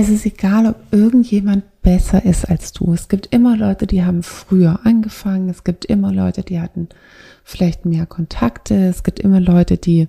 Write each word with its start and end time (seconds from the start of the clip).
Es 0.00 0.08
ist 0.08 0.26
egal, 0.26 0.66
ob 0.66 0.76
irgendjemand 0.92 1.64
besser 1.82 2.24
ist 2.24 2.48
als 2.48 2.72
du. 2.72 2.92
Es 2.92 3.08
gibt 3.08 3.34
immer 3.34 3.56
Leute, 3.56 3.88
die 3.88 4.04
haben 4.04 4.22
früher 4.22 4.78
angefangen. 4.84 5.48
Es 5.48 5.64
gibt 5.64 5.86
immer 5.86 6.12
Leute, 6.12 6.44
die 6.44 6.60
hatten 6.60 6.88
vielleicht 7.42 7.84
mehr 7.84 8.06
Kontakte. 8.06 8.76
Es 8.76 9.02
gibt 9.02 9.18
immer 9.18 9.40
Leute, 9.40 9.76
die 9.76 10.06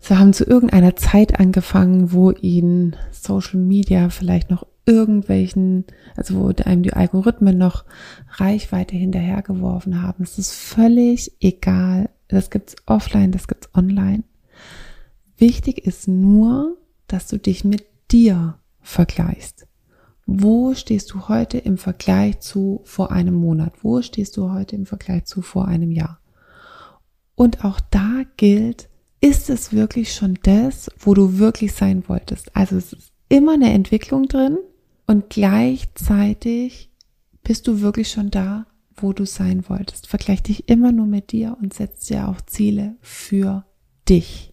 sie 0.00 0.18
haben 0.18 0.32
zu 0.32 0.42
irgendeiner 0.42 0.96
Zeit 0.96 1.38
angefangen, 1.38 2.10
wo 2.10 2.32
ihnen 2.32 2.96
Social 3.12 3.60
Media 3.60 4.10
vielleicht 4.10 4.50
noch 4.50 4.66
irgendwelchen, 4.84 5.84
also 6.16 6.34
wo 6.34 6.52
einem 6.64 6.82
die 6.82 6.92
Algorithmen 6.92 7.56
noch 7.56 7.84
Reichweite 8.32 8.96
hinterhergeworfen 8.96 10.02
haben. 10.02 10.24
Es 10.24 10.40
ist 10.40 10.50
völlig 10.50 11.30
egal. 11.40 12.10
Das 12.26 12.50
gibt's 12.50 12.74
offline, 12.86 13.30
das 13.30 13.46
gibt's 13.46 13.68
online. 13.76 14.24
Wichtig 15.36 15.86
ist 15.86 16.08
nur, 16.08 16.76
dass 17.06 17.28
du 17.28 17.38
dich 17.38 17.62
mit 17.62 17.84
dir 18.10 18.57
vergleichst. 18.80 19.66
Wo 20.26 20.74
stehst 20.74 21.12
du 21.12 21.28
heute 21.28 21.58
im 21.58 21.78
Vergleich 21.78 22.40
zu 22.40 22.82
vor 22.84 23.12
einem 23.12 23.34
Monat? 23.34 23.72
Wo 23.82 24.02
stehst 24.02 24.36
du 24.36 24.52
heute 24.52 24.76
im 24.76 24.84
Vergleich 24.84 25.24
zu 25.24 25.40
vor 25.40 25.66
einem 25.66 25.90
Jahr? 25.90 26.20
Und 27.34 27.64
auch 27.64 27.80
da 27.90 28.22
gilt, 28.36 28.88
ist 29.20 29.48
es 29.48 29.72
wirklich 29.72 30.14
schon 30.14 30.38
das, 30.42 30.90
wo 30.98 31.14
du 31.14 31.38
wirklich 31.38 31.72
sein 31.72 32.06
wolltest? 32.08 32.54
Also 32.54 32.76
es 32.76 32.92
ist 32.92 33.12
immer 33.28 33.54
eine 33.54 33.72
Entwicklung 33.72 34.28
drin 34.28 34.58
und 35.06 35.30
gleichzeitig 35.30 36.90
bist 37.42 37.66
du 37.66 37.80
wirklich 37.80 38.10
schon 38.10 38.30
da, 38.30 38.66
wo 38.96 39.12
du 39.12 39.24
sein 39.24 39.68
wolltest. 39.68 40.06
Vergleich 40.06 40.42
dich 40.42 40.68
immer 40.68 40.92
nur 40.92 41.06
mit 41.06 41.32
dir 41.32 41.56
und 41.60 41.72
setz 41.72 42.06
dir 42.06 42.28
auch 42.28 42.40
Ziele 42.42 42.96
für 43.00 43.64
dich. 44.08 44.52